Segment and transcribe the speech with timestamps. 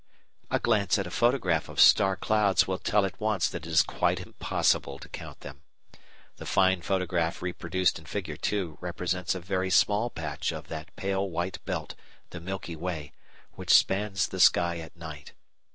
[0.49, 3.83] A glance at a photograph of star clouds will tell at once that it is
[3.83, 5.61] quite impossible to count them.
[6.37, 11.29] The fine photograph reproduced in Figure 2 represents a very small patch of that pale
[11.29, 11.93] white belt,
[12.31, 13.13] the Milky Way,
[13.51, 15.33] which spans the sky at night.